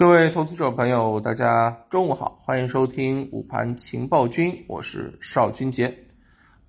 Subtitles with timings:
[0.00, 5.94] 各位投资者朋友，大家中午好，欢迎收听午盘情报君，我是邵军杰。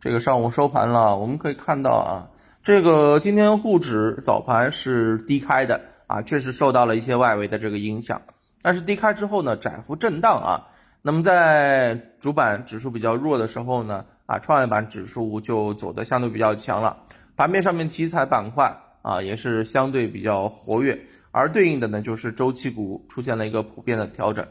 [0.02, 2.28] 这个上午收盘了，我们可以看到啊，
[2.62, 8.22] 这个今天沪指早盘是低开的啊，确实受到了一些外围的这个影响，
[8.62, 10.68] 但是低开之后呢，窄幅震荡啊。
[11.02, 16.98] 那么在主板指数比较弱的时候呢，啊，创业板指数就走的相对比较强了，
[17.38, 21.02] 盘面上面题材板块啊也是相对比较活跃。
[21.32, 24.46] 而对应的呢，就是周期股出现了一个普遍的调整。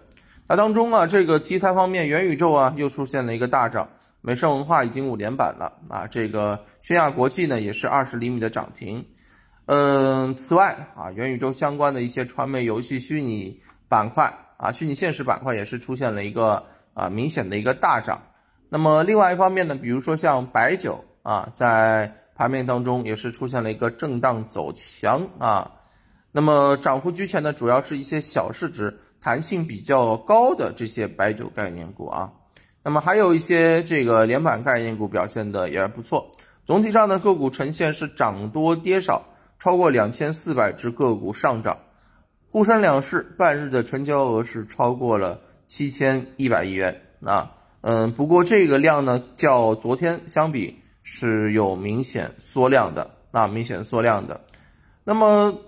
[0.49, 3.89] 那当中啊，这个题材方面，元宇宙啊又出现了一个大涨，
[4.21, 6.07] 美盛文化已经五连板了啊。
[6.07, 9.05] 这个轩亚国际呢也是二十厘米的涨停。
[9.67, 18.21] 嗯，此外啊，元宇宙相关的一些传媒、游戏、虚拟板块啊，虚拟现实板块也是出现了一个啊明显的一个大涨。
[18.69, 25.71] 那么另外一方面呢，比如说像白酒啊，在盘面当中也是出现了一个震荡走强啊。
[26.33, 32.31] 那么涨幅居前的主要是一些小市值、弹性比较高的这些白酒概念股啊。
[32.85, 36.31] 那么还有一些这个连板概念股表现的也不错。
[36.65, 39.25] 总体上呢，个股呈现是涨多跌少，
[39.59, 41.77] 超过两千四百只个股上涨。
[42.53, 47.53] 沪深两市半日的成交额是超过了七千一百亿元啊。
[47.81, 54.41] 嗯，不过这个量呢，较昨天相比是有明显缩量的啊，明显缩量的。
[55.03, 55.59] 那么。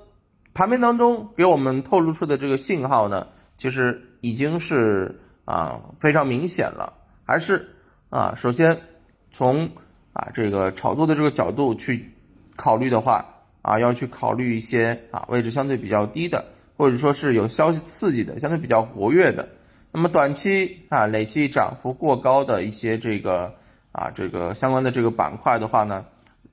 [0.55, 6.93] 盘面当中给我们透露出的这个信号呢，其实已经是啊非常明显了。
[7.25, 7.71] 还是
[8.11, 8.79] 啊，首先
[9.31, 9.71] 从
[10.13, 12.13] 啊这个炒作的这个角度去
[12.55, 13.25] 考虑的话
[13.63, 16.45] 啊，要去考虑一些啊位置相对比较低的，
[16.77, 19.49] 或者说是有消息刺激的、相对比较活跃的。
[19.91, 23.55] 那么短期啊累计涨幅过高的一些这个
[23.93, 26.05] 啊这个相关的这个板块的话呢，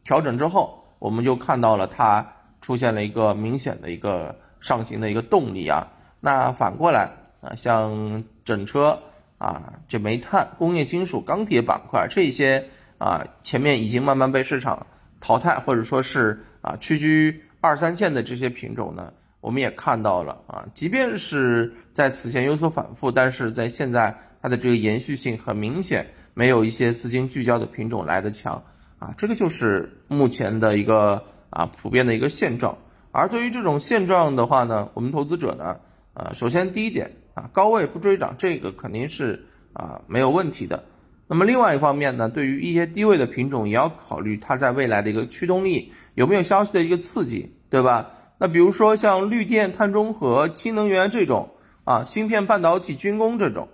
[0.06, 2.26] 调整之后，我们就看到了它。
[2.70, 5.88] 出现了一个明显的一个上行的一个动力啊，
[6.20, 7.10] 那反过来
[7.42, 8.96] 啊，像整车
[9.40, 12.64] 啊、这煤炭、工业金属、钢铁板块这些
[13.00, 14.86] 啊，前面已经慢慢被市场
[15.20, 26.06] 淘汰或者说是啊屈居二三线的这些品种呢，我们也看到了啊，即便是在此前有所反复，但是在现在它的这个延续性很明显，
[26.36, 28.64] 没有一些资金聚焦的品种来的强
[29.00, 31.20] 啊，这个就是目前的一个。
[31.50, 32.78] 啊，普遍的一个现状。
[33.12, 35.76] 而对于这种现状的话呢，我们投资者呢，
[36.14, 40.84] 呃，首先第一点啊，高位不追涨，这个肯定是啊没有问题的。
[41.28, 48.12] 那么另外一方面呢，对于一些低位的品种，也要考虑它在未来的一个驱动力有没有消息的一个刺激，对吧？
[48.38, 51.50] 那比如说像绿电、碳中和、氢能源这种
[51.84, 53.68] 啊，芯片、半导体、军工这种，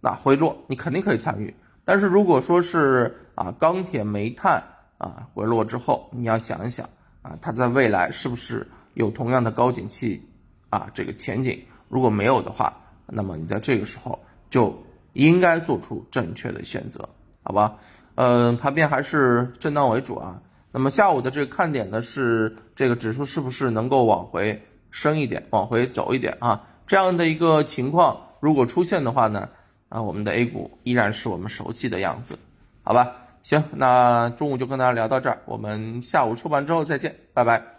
[0.00, 1.54] 那回落你肯定可以参与。
[1.84, 4.62] 但是如果说是啊钢铁、煤炭
[4.98, 6.88] 啊回落之后，你要想一想。
[7.22, 10.22] 啊，它在未来是不是有同样的高景气
[10.68, 10.90] 啊？
[10.92, 14.18] 这个前景，如果没有的话，那么你在这个时候
[14.50, 14.76] 就
[15.14, 17.08] 应该做出正确的选择，
[17.42, 17.76] 好吧？
[18.16, 20.42] 嗯，盘面还是震荡为主啊。
[20.70, 26.64] 那么下午的这个看点呢，是这个指数是不是能够往回升一点，往回走一点啊？
[26.86, 29.48] 这样的一个情况如果出现的话呢，
[29.88, 32.38] 啊，我们的 A 股依然是我们熟悉的样子，
[32.82, 33.12] 好吧？
[33.42, 37.71] 行，那中午就跟大家聊到这儿，我们下午抽盘之后再见，拜拜。